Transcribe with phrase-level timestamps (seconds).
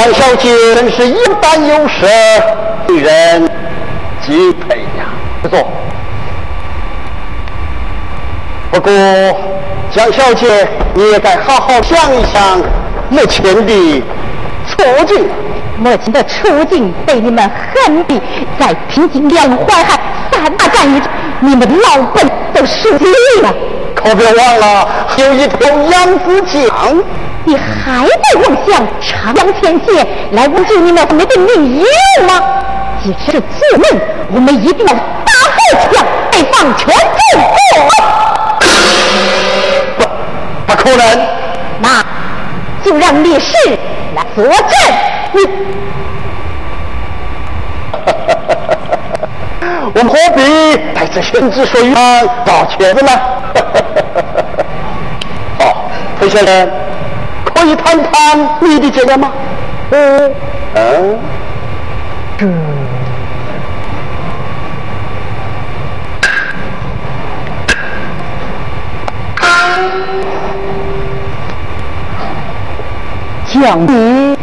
[0.00, 2.06] 江小姐真是有胆有识，
[2.88, 3.50] 令人
[4.26, 5.04] 敬佩呀！
[5.42, 5.68] 不错。
[8.70, 8.90] 不过，
[9.90, 12.58] 江小姐，你也该好好想一想
[13.10, 14.02] 目前的
[14.66, 15.28] 处境。
[15.76, 18.18] 目前的处境被你们狠的
[18.58, 20.00] 在平津两淮海
[20.32, 21.10] 三大战役中，
[21.40, 23.06] 你们老本都输尽
[23.42, 23.54] 了。
[23.94, 24.88] 可别忘了，
[25.18, 25.58] 有一头
[25.90, 27.02] 扬子江。
[27.44, 31.84] 你还在妄想长江天险来稳住你们没的名誉
[32.26, 32.64] 吗？
[33.02, 33.84] 既是做梦，
[34.34, 37.08] 我们一定要打破墙，对方全中
[37.72, 37.78] 国。
[39.98, 40.00] 不，
[40.66, 41.00] 不可能。
[41.80, 42.04] 那
[42.84, 43.56] 就让烈士
[44.14, 44.52] 来作证。
[45.32, 45.40] 你，
[49.94, 53.10] 我们何必带这先知说语上道歉呢？
[55.58, 55.88] 好，
[56.20, 56.70] 裴先生。
[57.60, 59.30] 可以谈谈你的经验吗？
[59.90, 60.34] 嗯
[60.74, 61.18] 嗯，
[73.52, 74.38] 将你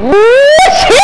[0.00, 0.94] 无耻！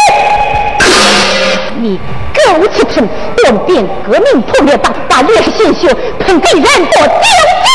[1.80, 1.98] 你
[2.34, 3.04] 苟且成
[3.42, 7.18] 叛变革命破灭党，把烈士鲜血喷给人做江
[7.64, 7.68] 江。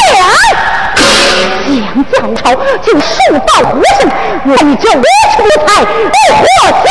[1.23, 3.15] 将将朝就树
[3.47, 4.09] 倒和尚，
[4.45, 5.87] 我你就无出才，不
[6.35, 6.87] 活下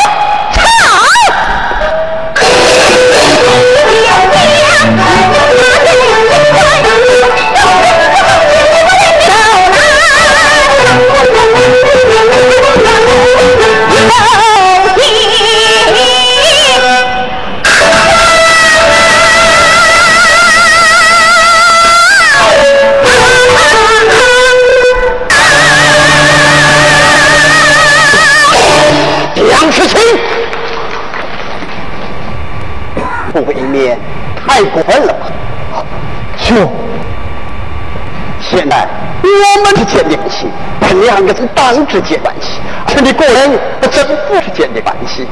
[41.73, 45.27] 党之间关系，是你个人和政府之间的关系。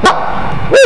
[0.00, 0.10] 那
[0.70, 0.76] 我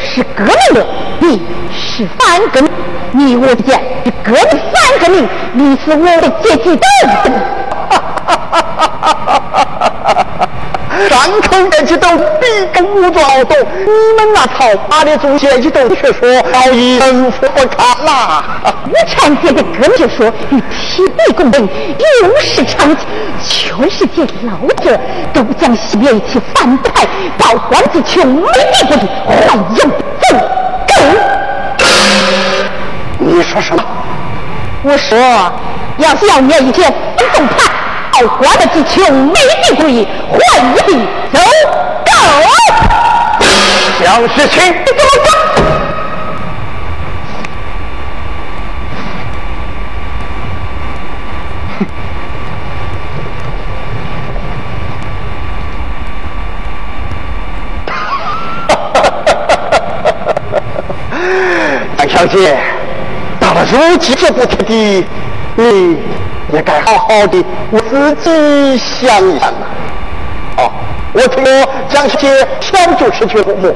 [0.00, 0.86] 是革命的，
[1.20, 1.42] 你
[1.72, 2.70] 是反革命，
[3.12, 4.42] 你我之间是革命
[4.72, 6.86] 反革命，你是我的阶级斗
[7.24, 7.32] 争。
[11.08, 18.44] 山口阶级都比跟武装好多，你们那套八的祖先级都却说早已政府不看啦。
[18.86, 21.68] 我常见的革命就说与天地公平，
[22.22, 23.06] 永世长期，
[23.42, 24.98] 全世界老者
[25.32, 27.06] 都将熄灭一起反派，
[27.38, 29.88] 报官子穷，没地不利，还有走
[30.28, 30.94] 狗？
[33.18, 33.82] 你说什么？
[34.82, 35.18] 我说，
[35.98, 36.82] 要是要灭一些
[37.16, 37.72] 反动派。
[38.14, 40.38] 好官的之穷，没地归，换
[40.70, 40.92] 一地
[41.32, 41.40] 走
[42.06, 42.12] 狗。
[44.04, 45.28] 蒋世清，你怎么讲？
[61.98, 62.56] 蒋小姐，
[63.40, 65.04] 到了如今这步田地，
[65.56, 65.98] 你。
[66.54, 67.80] 也该好好的为
[68.22, 69.54] 自己想一想啊！
[70.58, 70.70] 哦，
[71.12, 71.52] 我听说
[71.88, 73.74] 江小姐小就失去父母，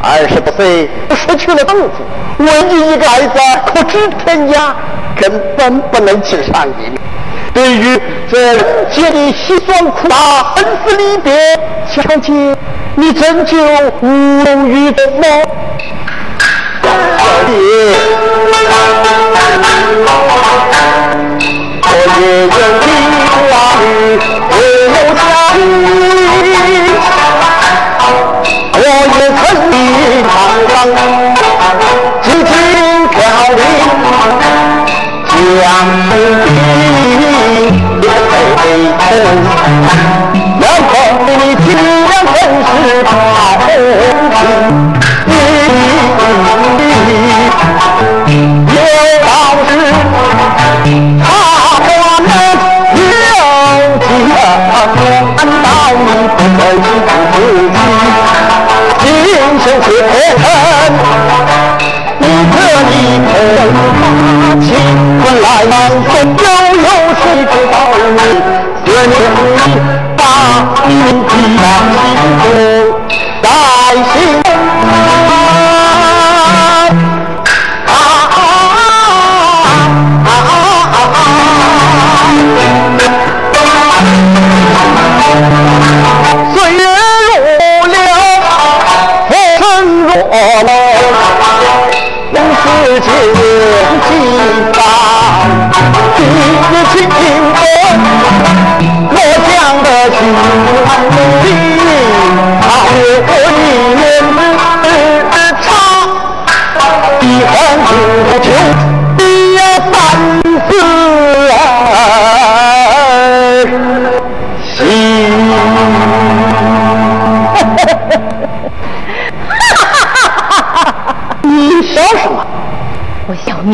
[0.00, 1.90] 二十多岁就失去了丈夫，
[2.38, 4.72] 唯一一个儿子可知天涯，
[5.20, 7.00] 根本不能见上一面。
[7.52, 8.56] 对于这
[8.92, 11.34] 姐的辛酸苦辣、生死离别，
[11.88, 12.56] 小姐
[12.94, 13.56] 你真就
[14.02, 14.08] 无
[14.68, 15.26] 语的吗？
[16.84, 16.88] 小
[17.48, 17.50] 姐。
[22.18, 23.84] 也有儿女，
[24.50, 25.22] 也有家
[25.54, 25.58] 庭，
[28.72, 29.40] 我也曾
[29.70, 29.72] 经
[30.26, 30.30] 堂
[30.70, 30.74] 堂，
[32.22, 32.50] 几经
[33.08, 33.14] 飘
[33.56, 33.60] 零，
[35.28, 35.30] 江
[60.38, 60.44] 恨，
[62.18, 62.54] 你可
[62.90, 62.92] 以
[63.30, 63.32] 恨
[64.60, 64.68] 情，
[65.24, 65.72] 问来往
[66.36, 66.48] 中又
[66.80, 66.88] 有
[67.20, 67.74] 谁知道
[68.16, 68.18] 你？
[68.84, 69.12] 思念
[69.56, 69.58] 你，
[70.16, 70.20] 把
[70.86, 70.90] 你
[71.28, 71.62] 记在
[71.96, 72.04] 心
[72.42, 72.46] 中，
[73.42, 73.44] 在
[74.12, 74.49] 心。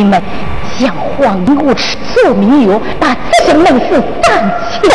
[0.06, 0.22] 们
[0.78, 4.32] 将黄无耻做名曰把这些门事当
[4.70, 4.88] 起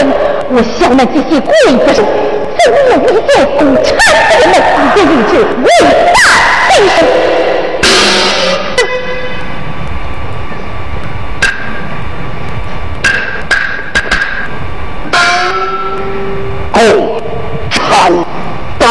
[0.49, 1.51] 我想那这些鬼
[1.85, 2.01] 子是
[2.57, 2.75] 怎么
[3.05, 4.03] 理解共产党
[4.39, 4.53] 的门
[4.95, 5.31] 的意志
[5.63, 5.67] 伟
[6.13, 6.17] 大
[6.69, 6.95] 精神？
[16.73, 16.75] 共
[17.69, 17.79] 产
[18.79, 18.81] 党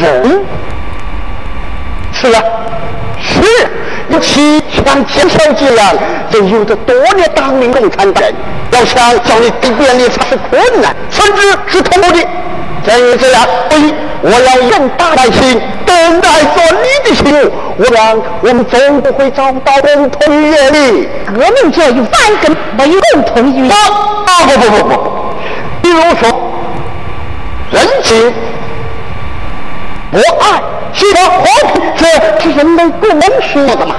[2.12, 2.38] 是啊，
[3.20, 3.26] 是。
[4.08, 4.60] 有其
[5.42, 5.94] 像天小这样，
[6.30, 8.22] 人有着多年当年共产党，
[8.70, 12.24] 要想叫你改变立场是困难，甚至是痛苦的。
[12.84, 21.08] 正因这样，所以我要人大百姓等待做你的心我想我们总不会找到共同语言的。
[21.26, 23.76] 革命者有三根没有共同语言。
[24.24, 24.94] 不不不不不，
[25.82, 26.50] 比如说
[27.72, 28.32] 人情、
[30.12, 30.62] 博爱。
[30.94, 31.42] 其他和
[31.72, 32.04] 平，这
[32.42, 33.94] 是人类共说的嘛？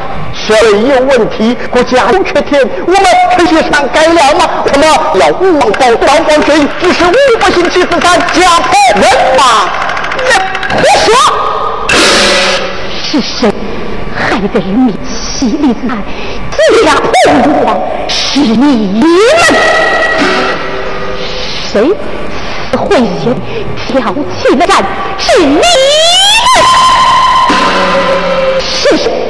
[0.46, 0.54] 谁
[0.90, 1.56] 有问题？
[1.72, 3.02] 国家有缺点，我们
[3.38, 4.50] 可以上改良嘛？
[4.74, 9.04] 什么要五王高道光水，只是五不星期四三家破人
[9.38, 9.42] 嘛？
[10.76, 11.08] 胡说！
[13.10, 13.50] 是谁
[14.14, 16.04] 害得人民妻离子散，
[16.84, 17.68] 家破人亡？
[18.10, 19.06] 是你们！
[21.72, 21.90] 谁
[22.76, 23.34] 会先
[23.88, 24.84] 挑起了战？
[25.18, 25.64] 是你们！
[28.60, 29.23] 是谁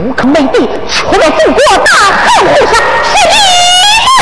[0.00, 0.58] 无可美帝，
[0.88, 2.74] 出了祖国大汉河山？
[3.04, 3.34] 是你
[4.16, 4.20] 们！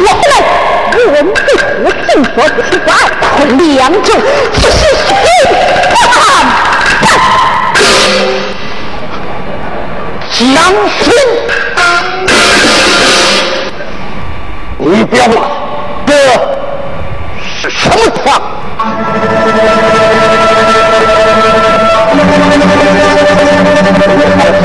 [0.00, 0.22] 我们
[1.06, 1.62] 我们的土
[2.06, 2.58] 尽所不
[2.90, 2.92] 爱，
[3.36, 4.08] 困两州，
[4.52, 4.74] 这是
[5.06, 5.14] 谁？
[10.32, 10.38] 将
[11.04, 11.06] 军，
[14.78, 15.36] 你不要忘，
[16.04, 16.10] 这
[17.60, 17.94] 是什么
[18.24, 18.26] 话？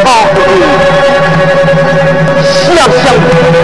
[0.06, 0.28] 好
[2.76, 3.56] 想想。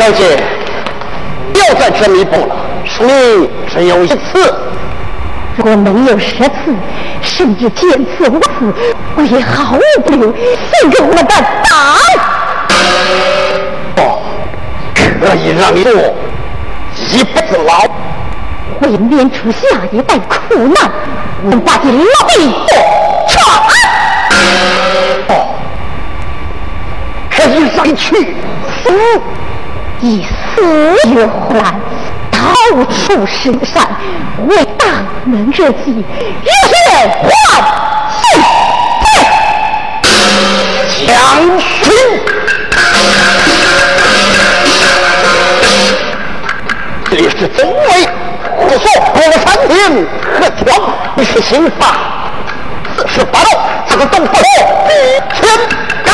[0.00, 0.42] 杨小姐，
[1.52, 4.54] 不要再这弥补了，生命只有一次。
[5.56, 6.74] 如果能有十次，
[7.20, 8.74] 甚至见次万次，
[9.14, 11.44] 我也毫无保留献给我的党。
[13.98, 14.22] 哦，
[14.94, 15.92] 可以让你做
[17.10, 17.82] 一辈子牢，
[18.80, 20.90] 为免除下一代苦难，
[21.44, 22.34] 我把这牢地
[23.28, 23.38] 闯。
[25.28, 25.30] 哦，
[27.30, 28.34] 可以让你去
[28.82, 28.90] 死，
[30.02, 30.62] 以死
[31.14, 31.80] 为换。
[32.30, 32.38] 到
[32.84, 33.86] 处深山，
[34.46, 34.86] 为大
[35.26, 36.02] 能热己，
[36.42, 36.74] 热血
[37.20, 37.28] 换
[38.32, 38.40] 现
[39.02, 39.06] 在，
[41.06, 41.12] 将
[41.82, 41.86] 军，
[47.10, 48.08] 这是总尉，
[48.56, 49.70] 我说过三天
[50.22, 50.64] 和条，
[51.16, 51.82] 你是刑法
[52.96, 53.48] 四十八道，
[53.86, 54.42] 这个洞破一
[55.34, 55.38] 千
[56.04, 56.08] 高。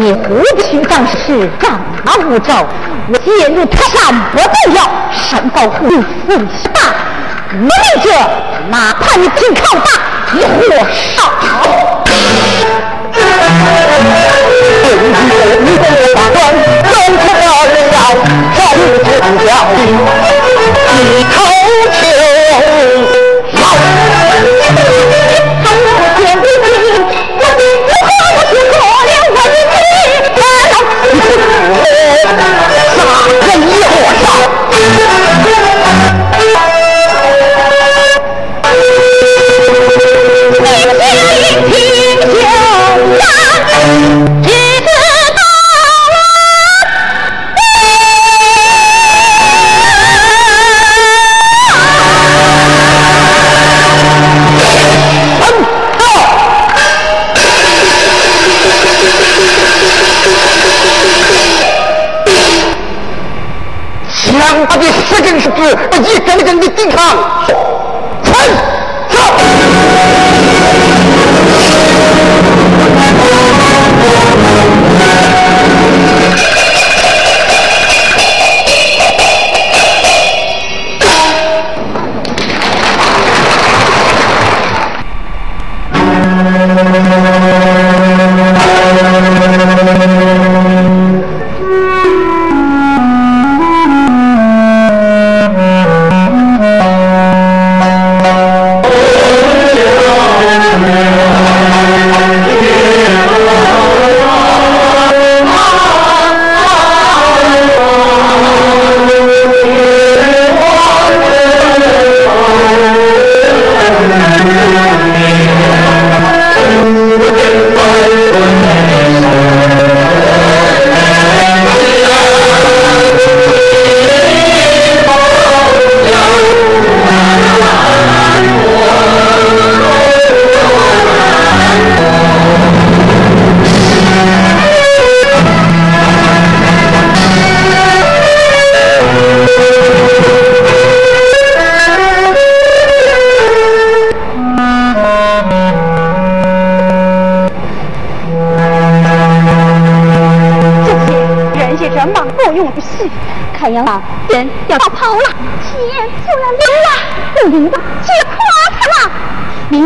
[0.00, 2.64] 你胡须当是丈八无照，
[3.08, 6.78] 我介入他山不动摇，山高虎四十八，
[7.52, 7.68] 我命
[8.04, 8.08] 者
[8.70, 9.90] 哪怕你挺靠大，
[10.36, 10.56] 也活
[10.92, 11.32] 少。
[15.64, 16.38] 你的法官，
[16.84, 17.26] 中国
[17.66, 17.98] 人要
[18.54, 18.62] 真
[19.02, 19.18] 正
[64.68, 65.62] 他的十根手指，
[66.02, 67.16] 一根根的抵抗，
[68.22, 68.34] 冲
[69.08, 70.27] 走！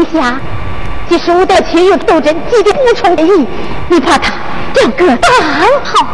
[0.03, 0.35] 明霞，
[1.09, 3.47] 即使我的前有斗争，几点无从意，
[3.89, 4.33] 你怕他
[4.75, 6.07] 两个单好？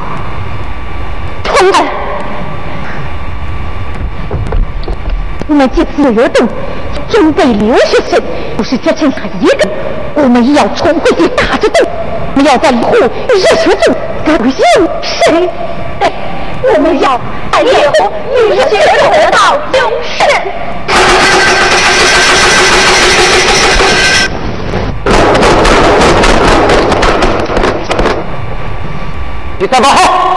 [1.43, 1.87] 同儿，
[5.47, 6.47] 我们这次有动，
[7.09, 8.23] 准备留学生，
[8.57, 9.67] 不是只剩下一个，
[10.15, 11.89] 我们也要重回去打着斗，
[12.35, 13.95] 我们要在湖热血中
[14.27, 15.49] 高兴谁？
[16.75, 17.19] 我们要
[17.51, 18.77] 在烈火与血
[19.11, 20.27] 得到永生。
[29.61, 30.28] 你干嘛好？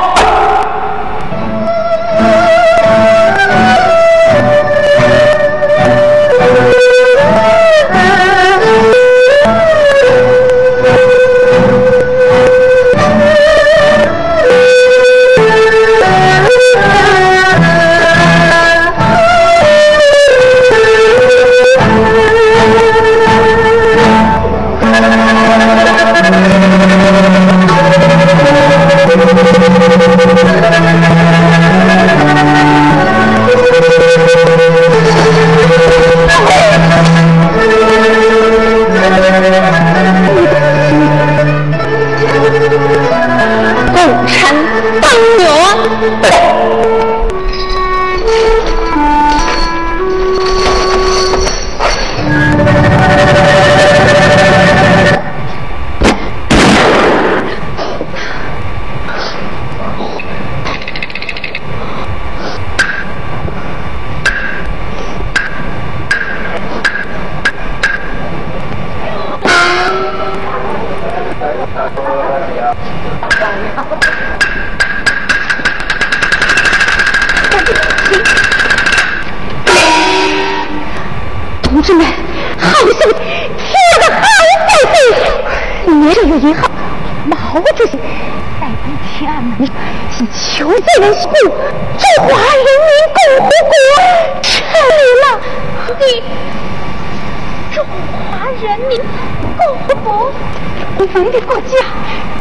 [100.98, 101.72] 我们的国家，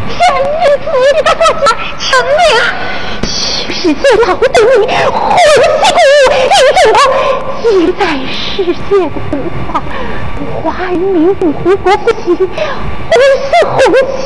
[0.06, 1.64] 人民自由的国家
[1.98, 2.60] 成立了。
[3.72, 4.94] 世界老等你，欢
[5.38, 5.50] 喜
[5.80, 6.96] 鼓舞，一中国
[7.70, 9.34] 一代世界的舞
[9.72, 9.82] 华，
[10.36, 12.46] 中华人民共和国国旗，红
[13.46, 13.78] 色红
[14.18, 14.20] 旗，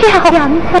[0.00, 0.38] 飘扬
[0.72, 0.80] 在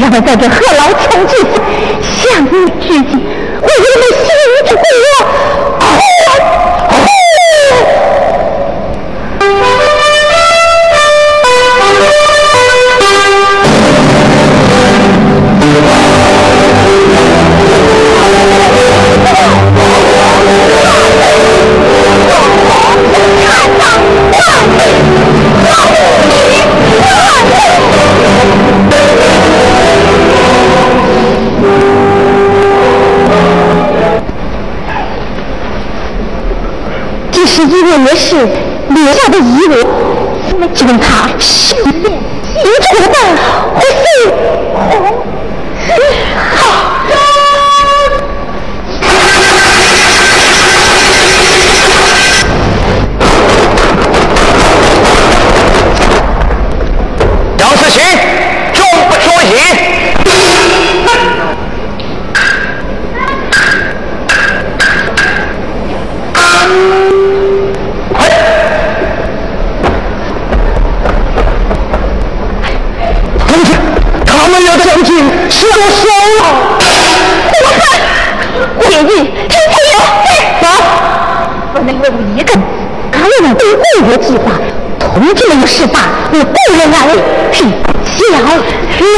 [0.00, 1.44] 让我在这贺老千之下
[2.00, 2.48] 向你
[2.80, 4.26] 致敬，为我们新
[4.64, 4.82] 中国
[5.80, 5.82] 欢
[6.88, 7.97] 呼！
[37.98, 38.36] 是因为我是
[38.90, 39.72] 留下的遗物，
[40.72, 43.16] 就问他是不是遗嘱的，
[43.74, 43.98] 或是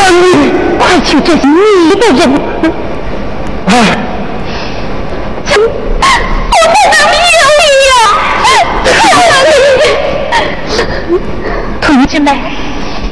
[0.01, 2.21] 人民，快去这你的人，
[3.67, 3.73] 哎，
[5.45, 5.67] 怎，我
[6.69, 7.93] 不能留你呀，
[11.81, 12.27] 同志们，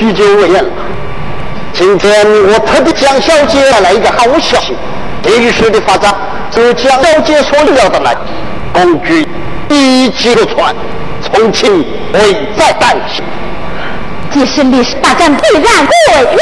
[0.00, 0.70] 许久未见了。
[1.74, 4.74] 今天我特地江小姐带来一个好消息，
[5.22, 6.14] 这时的发展，
[6.54, 8.16] 是江小姐所料的来，
[8.72, 9.28] 公举
[9.68, 10.74] 一击的船，
[11.22, 11.84] 重庆
[12.14, 13.22] 危在旦夕。
[14.32, 15.94] 即是历史大战必然过
[16.32, 16.38] 运，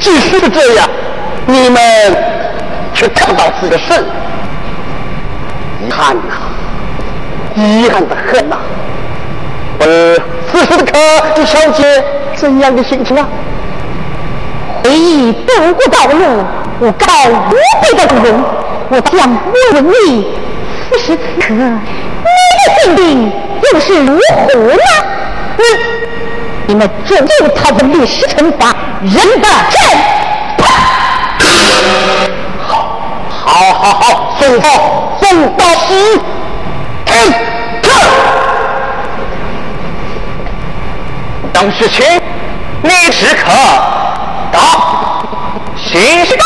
[0.00, 0.88] 即使是这样，
[1.46, 1.82] 你们
[2.94, 4.04] 却看不到自己的胜利，
[5.86, 6.22] 遗憾呐、
[7.56, 8.56] 遗憾的很呐、
[9.80, 9.84] 而
[10.50, 10.92] 此时此刻，
[11.36, 12.04] 你小姐
[12.36, 13.26] 怎样的心情啊？
[14.84, 16.44] 回忆渡过道路，
[16.78, 17.06] 我告
[17.50, 18.44] 无比的光荣。
[18.90, 20.26] 我将问问你，
[20.88, 23.32] 此时此刻，你的心灵
[23.72, 24.78] 又是如何呢？
[25.56, 25.62] 你，
[26.68, 29.80] 你们终究他的历史惩罚，人的正
[33.46, 34.68] 好好好，送到
[35.20, 36.18] 送到时
[37.04, 37.32] 停
[37.82, 37.90] 车。
[41.52, 42.04] 张世清，
[42.82, 43.52] 你时刻
[44.50, 45.22] 到
[45.76, 46.44] 新时代。